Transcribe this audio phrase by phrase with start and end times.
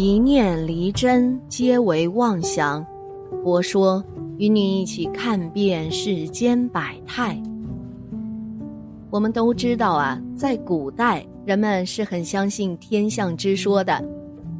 [0.00, 2.86] 一念离真，皆为妄想。
[3.42, 4.00] 佛说，
[4.36, 7.36] 与你一起看遍世间百态。
[9.10, 14.00] 我们都知道啊，在古代，人们是很相信天象之说的，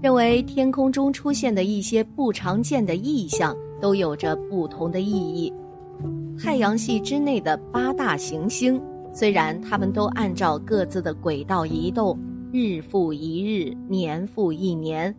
[0.02, 5.54] 认为天空中出现的一些不常见的异象都有着不同的意义。
[6.36, 8.82] 太阳系之内的八大行星，
[9.12, 12.18] 虽然它们都按照各自的轨道移动。
[12.50, 15.14] 日复一日，年复一年，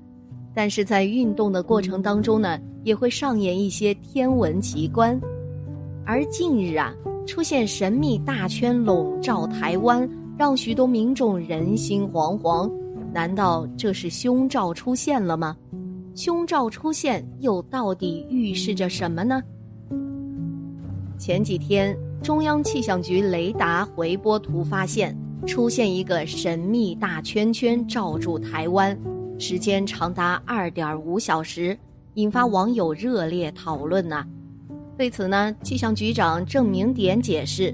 [0.59, 5.17] 但是在运动的过程当中呢，也会上演一些天文奇观。
[6.05, 6.93] 而近日啊，
[7.25, 10.05] 出现神秘大圈笼罩台湾，
[10.37, 12.69] 让许多民众人心惶惶。
[13.13, 15.55] 难道这是凶兆出现了吗？
[16.13, 19.41] 凶兆出现又到底预示着什么呢？
[21.17, 25.17] 前几天，中央气象局雷达回波图发现。
[25.47, 28.99] 出现一个神秘大圈圈罩住台湾，
[29.41, 31.75] 时间长达二点五小时，
[32.15, 34.25] 引发网友热烈讨论呐。
[34.97, 37.73] 对此呢，气象局长郑明典解释，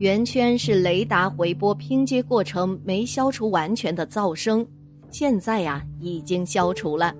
[0.00, 4.66] 圆圈是雷达回波拼接过程没消除完全的噪声，
[5.08, 7.14] 现在呀已经消除了。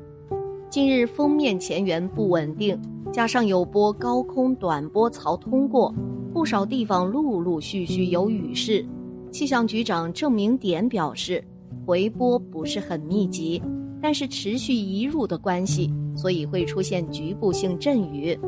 [0.69, 2.77] 近日封面前缘不稳定，
[3.13, 5.95] 加上有波高空短波槽通过，
[6.35, 8.85] 不少地方陆陆续续有雨势。
[9.31, 11.43] 气象局长郑明典表示，
[11.87, 13.63] 回波不是很密集，
[14.07, 18.39] 但是持续移入的关系，所以会出现局部性阵雨。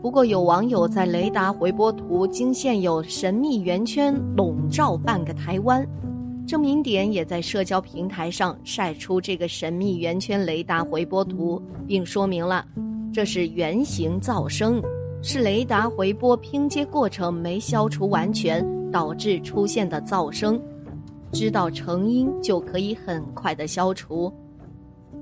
[0.00, 5.86] 不过有网友在雷达回波图惊现有神秘圆圈笼罩半个台湾，
[6.46, 12.64] 郑明典也在社交平台上晒出这个神秘圆圈雷达回波图，并说明了
[13.12, 14.82] 这是圆形噪声，
[15.20, 18.66] 是雷达回波拼接过程没消除完全。
[18.90, 20.58] 导致出现的噪声，
[21.30, 24.32] 知道成因就可以很快的消除。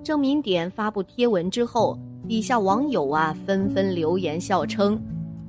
[0.04, 1.96] 郑明典发布贴文之后，
[2.28, 5.00] 底下网友啊纷纷留言笑称：“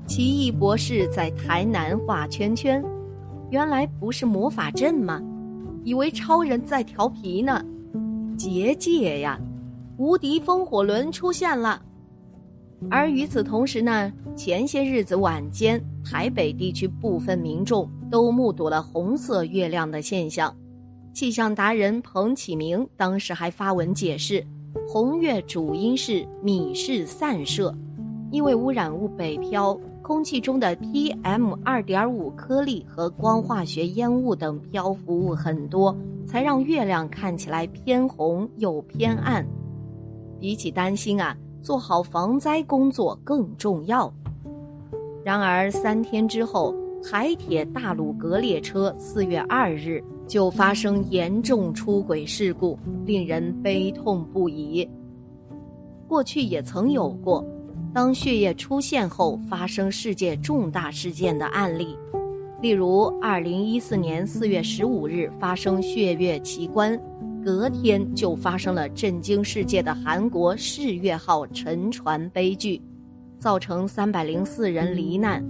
[0.06, 2.83] 奇异博士在台南画圈圈，
[3.50, 5.20] 原来不是魔法阵吗？
[5.83, 7.66] 以为超人在调皮呢。
[8.38, 9.39] 结界呀，
[9.98, 11.82] 无敌风火轮出现了。”
[12.92, 20.56] 而与此同时呢，前些日子晚间，台北地区部分民众都目睹了红色月亮的现象。
[21.14, 24.44] 气象达人彭启明当时还发文解释，
[24.88, 27.74] 红月主因是米氏散射，
[28.32, 39.45] 因为污染物北漂，空气中的 PM 二点五颗粒和光化学烟雾等漂浮物很多，才让月亮看起来偏红又偏暗。
[40.40, 41.38] 比起担心啊。
[41.64, 44.14] 做好防灾工作更重要。
[45.24, 54.88] 然而三天之后，海铁大鲁阁列车四月二日就发生严重出轨事故，令人悲痛不已。
[56.08, 57.45] 过去也曾有过，
[57.94, 61.98] 当血液出现后发生世界重大事件的案例，
[62.62, 67.00] 例如二零一四年四月十五日发生血月奇观。
[67.45, 72.82] 隔天就发生了震惊世界的韩国世越号沉船悲剧，
[73.38, 75.44] 造成三百零四人罹难。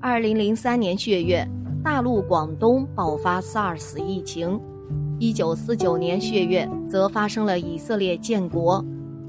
[0.00, 1.44] 二零零三年血月，
[1.86, 4.60] 大陆广东爆发 SARS 疫情。
[5.20, 8.84] 一九四九年血月，则发生了以色列建国。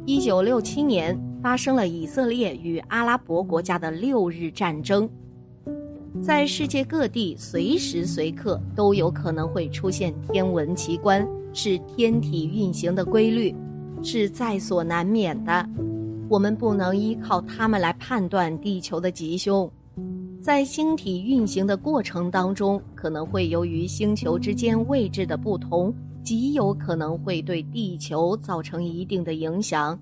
[0.08, 5.08] 一九六七年发生了以色列与阿拉伯国家的六日战争。
[6.20, 11.26] 在世界各地，随时随刻都有可能会出现天文奇观。
[11.54, 13.56] 是天体运行的规律，
[14.02, 15.70] 是在所难免的。
[16.28, 19.72] 我们不能依靠它们来判断地球的吉凶。
[20.48, 25.94] 在星体运行的过程当中，可能会由于星球之间位置的不同，
[26.24, 30.00] 极有可能会对地球造成一定的影响。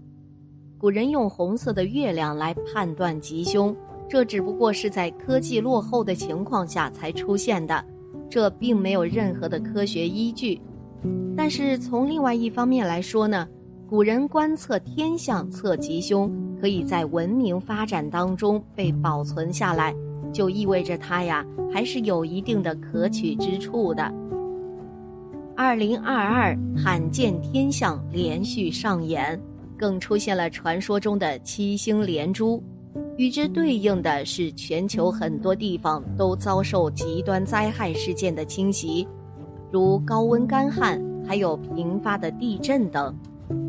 [0.78, 3.75] 古人用红色的月亮来判断吉凶，
[4.07, 7.84] 这只不过是在科技落后的情况下才出现的，
[8.29, 10.61] 这并没有任何的科学依据。
[11.35, 13.47] 但是从另外一方面来说呢，
[13.89, 16.31] 古人观测天象测吉凶，
[16.61, 19.91] 可以在文明发展当中被保存下来，
[20.35, 24.14] 就意味着它呀还是有一定的可取之处的。
[25.55, 29.41] 二零二二罕见天象连续上演，
[29.78, 32.61] 更出现了传说中的七星连珠，
[33.16, 39.08] 与之对应的是全球很多地方都遭受极端灾害事件的侵袭。
[39.72, 43.16] 如高温干旱，还有频发的地震等，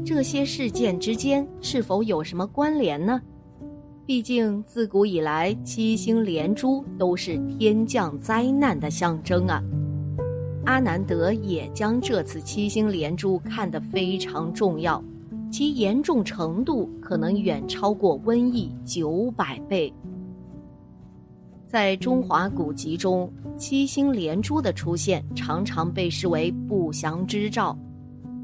[0.05, 3.23] 这些事件之间是否有什么关联呢？
[4.07, 9.61] 毕竟自古以来，七星连珠都是天降灾难的象征啊。
[10.65, 15.03] 阿南德也将这次七星连珠看得非常重要，
[15.51, 19.93] 其严重程度可能远超过瘟疫九百倍。
[21.67, 27.77] 在中华古籍中，七星连珠的出现常常被视为不祥之兆。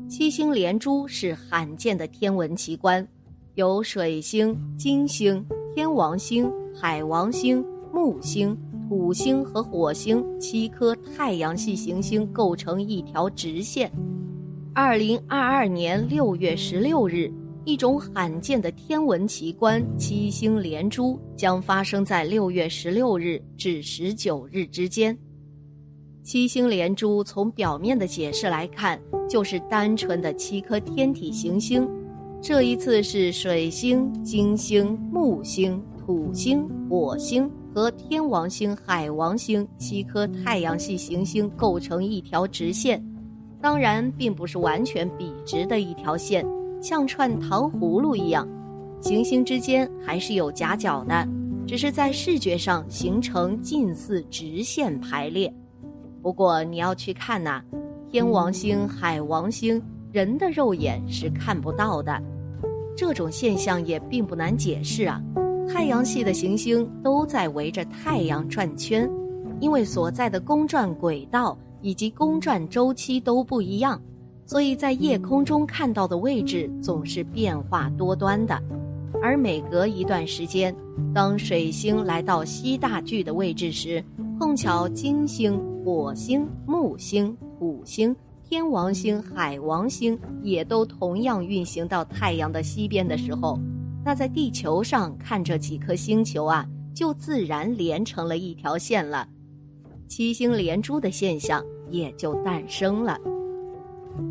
[0.08, 3.06] 七星连珠是罕见的天文奇观，
[3.54, 5.44] 由水星、金星、
[5.74, 7.62] 天王星、海王星、
[7.92, 8.56] 木星、
[8.88, 13.92] 土星和火星七颗太阳系行星构成一条直线。
[14.74, 17.32] 二零二二年六月十六日。
[17.64, 25.16] 一种罕见的天文奇观——七星连珠，将发生在六月十六日至十九日之间。
[26.24, 29.00] 七星连珠从表面的解释来看，
[29.30, 31.88] 就是单纯的七颗天体行星。
[32.42, 43.00] 这一次是水星、金星、木星、土星、火星和天王星、海王星七颗太阳系行星构成一条直线，
[43.60, 46.44] 当然并不是完全笔直的一条线。
[46.82, 48.48] 像串糖葫芦一样，
[49.00, 51.24] 行星之间还是有夹角的，
[51.64, 55.54] 只是在视觉上形成近似直线排列。
[56.20, 57.62] 不过你要去看呐，
[58.10, 59.80] 天王星、海王星，
[60.12, 62.22] 人的肉眼是看不到的。
[62.94, 65.20] 这种现象也并不难解释啊，
[65.66, 69.10] 太阳系的行星都在围着太阳转圈，
[69.58, 74.00] 因为所在的公转轨道以及公转周期都不一样。
[74.44, 78.60] 所以在夜空中看到的位置总是变化多端的，
[79.22, 80.74] 而每隔一段时间，
[81.14, 84.04] 当水星来到西大距的位置时，
[84.38, 88.14] 碰巧金星、火星、木星、土星、
[88.52, 93.58] 天王星、海王星也都同样运行到太阳的西边的时候，
[94.04, 99.26] 那在地球上看这几颗星球啊，就自然连成了一条线了，
[100.06, 103.18] 七星连珠的现象也就诞生了。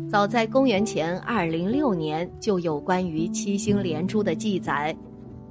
[0.08, 4.96] 早在公元前二零六年就有关于七星连珠的记载。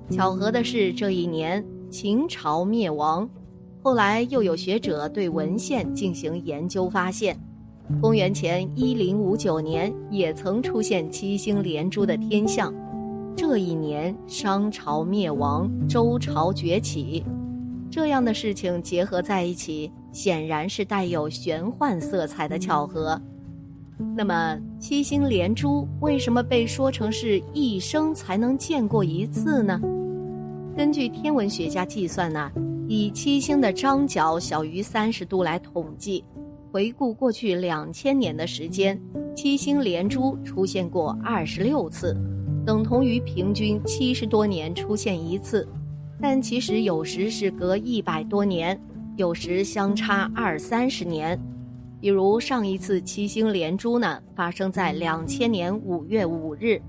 [0.10, 3.30] 巧合的是，这一年秦朝灭亡。
[3.84, 7.38] 后来又有学者对文献进行研究，发现
[8.00, 12.74] 公元前一零五九年也曾出现七星连珠的天象。
[13.36, 17.24] 这一年商朝灭亡，周朝崛起，
[17.90, 23.20] 这样的事情结合在一起，显然是带有玄幻色彩的巧合。
[24.16, 29.80] 那么七星连珠为什么被说成是一生才能见过一次呢？
[30.76, 32.52] 根据天文学家计算呢，
[32.88, 36.24] 以七星的张角小于三十度来统计，
[36.72, 38.98] 回顾过去两千年的时间，
[39.36, 42.16] 七星连珠出现过二十六次，
[42.66, 45.68] 等同于平均七十多年出现一次。
[46.22, 48.80] 但其实有时是隔一百多年，
[49.18, 51.38] 有时相差二三十年。
[52.00, 56.82] 比如上一次七星连珠呢，发生在两千年五月五日，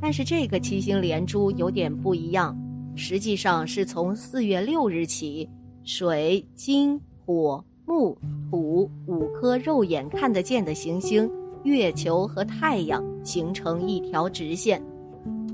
[0.00, 2.58] 但是这个七星连珠有点不一样，
[2.96, 5.48] 实际上是从四月六日起，
[5.84, 8.16] 水、金、火、木、
[8.50, 11.30] 土五颗肉眼看得见的行星，
[11.62, 14.82] 月球和太阳形成一条直线，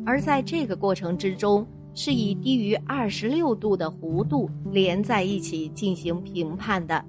[0.06, 7.04] 而在这个过程之中，是以低于二十六度的弧度连在一起进行评判的，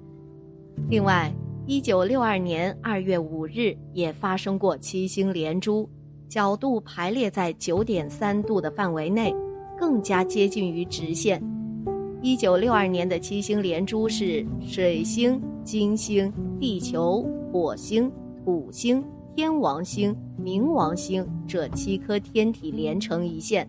[0.88, 1.32] 另外。
[1.66, 5.88] 一九六二年二月五日也发生过七星连珠，
[6.28, 9.32] 角度排列在九点三度的范围内，
[9.78, 11.40] 更加接近于直线。
[12.22, 18.12] 一九六二年的七星连珠是水星、金星、地球、火星、
[18.44, 19.02] 土星、
[19.34, 23.66] 天王星、冥王星这七颗天体连成一线，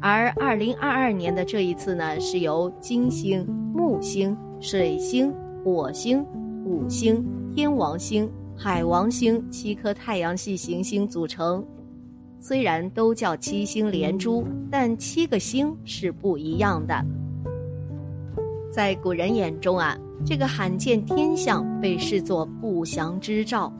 [0.00, 5.32] 而二零二二年的这一次呢，是由金星、木星、水星、
[5.64, 6.24] 火星。
[6.64, 7.24] 土星、
[7.54, 11.66] 天王星、海王星七颗太阳系行星组成，
[12.38, 17.04] 虽然都叫七星连珠，但七个星是不一样的。
[18.72, 23.70] 在古人眼中啊，这个罕见天象被视作不祥之兆，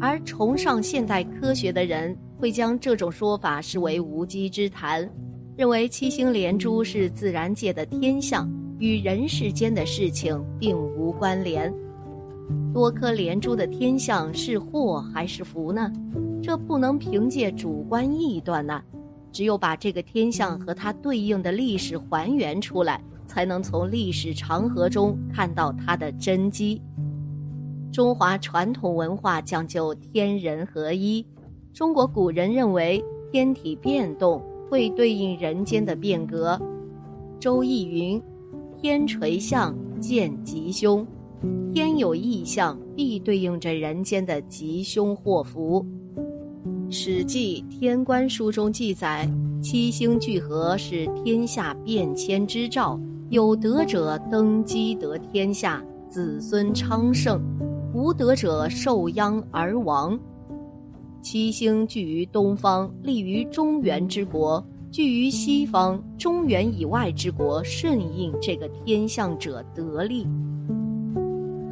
[0.00, 5.08] 而崇尚现代科学的人会将这种说法视为无稽之谈，
[5.56, 11.72] 认为七星连珠是自然界的天象，与人世间的事情并无关联。
[12.74, 15.92] 多颗连珠的天象是祸还是福呢？
[16.42, 18.82] 这不能凭借主观臆断呐，
[19.30, 23.00] 只有把这个天象和它对应的历史还原出来，
[23.30, 26.82] 才能从历史长河中看到它的真机。
[27.92, 31.24] 中华传统文化讲究天人合一，
[31.72, 36.56] 中国古人认为天体变动会对应人间的变革。
[37.38, 38.20] 《周易》云
[38.82, 41.06] ：“天垂象，见吉凶。”
[41.72, 45.86] 天有异象，必对应着人间的吉凶祸福。
[46.90, 49.30] 《史记·天官书》中记载，
[49.62, 57.38] 七星聚合是天下变迁之兆，有德者登基得天下，子孙昌盛；
[57.94, 60.18] 无德者受殃而亡。
[61.22, 64.60] 七星聚于东方，利于中原之国；
[64.90, 70.26] 聚于西方，中原以外之国顺应这个天象者得利。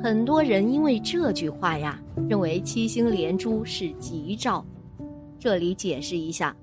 [0.01, 4.65] 很多人因为这句话呀，认为七星连珠是吉兆。
[5.41, 6.57] 这里解释一下，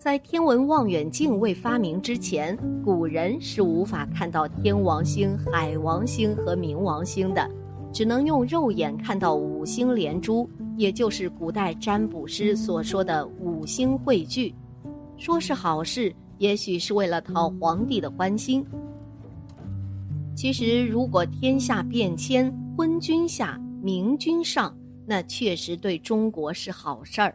[0.00, 7.46] 在天文望远镜未发明之前，古人是无法看到天王星、海王星和冥王星的，
[7.92, 14.54] 只能用肉眼看到五星连珠，也就是古代占卜师所说的五星汇聚。
[15.18, 18.64] 说是好事，也许是为了讨皇帝的欢心。
[20.34, 27.34] 其实，如果天下变迁，昏君下，明君上，那确实对中国是好事儿。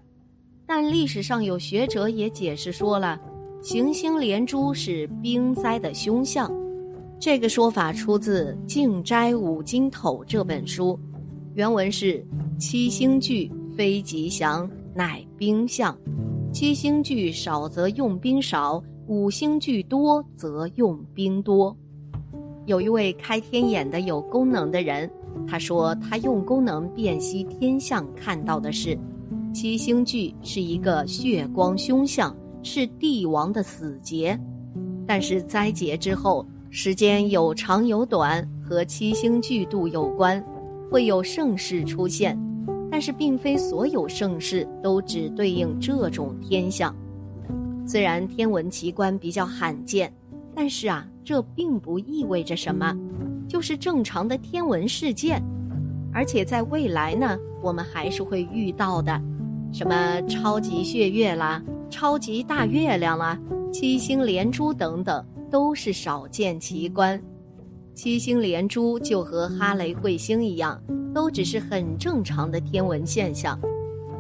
[0.67, 3.19] 但历史上有学者也解释说了，
[3.62, 6.51] 行星连珠是兵灾的凶相。
[7.19, 11.00] 这个说法出自《静斋五经头》这本书，
[11.53, 12.25] 原文是：
[12.60, 15.95] 七星聚非吉祥，乃兵相。
[16.51, 21.75] 七星聚少则用兵少，五星聚多则用兵多。
[22.65, 25.10] 有一位开天眼的有功能的人。
[25.48, 28.98] 他说：“他用功能辨析天象，看到的是
[29.55, 34.38] 七星聚是一个血光凶相，是帝王的死劫。
[35.07, 40.43] 但是灾劫之后，时间有长有短，和七星聚度有关，
[40.91, 42.38] 会有盛世出现。
[42.91, 46.93] 但是，并非所有盛世都只对应这种天象。
[47.88, 50.13] 虽然天文奇观比较罕见，
[50.53, 52.93] 但是啊，这并不意味着什么。”
[53.47, 55.41] 就是正常的天文事件，
[56.13, 59.21] 而且在未来呢，我们还是会遇到的，
[59.72, 63.39] 什么超级血月啦、超级大月亮啦、
[63.72, 67.22] 七星连珠等等，都是少见奇观。
[67.93, 70.81] 七星连珠就和哈雷彗星一样，
[71.13, 73.60] 都只是很正常的天文现象。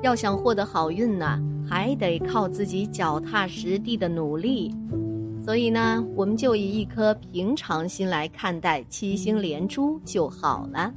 [0.01, 4.73] 要想获得好运呢，还得靠自己脚踏实地的努力。
[5.43, 10.93] 所以呢，我们就以一颗平常心来看待七星连珠就好了。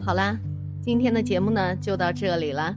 [0.00, 0.38] 好啦，
[0.82, 2.76] 今天的节目呢就到这里了。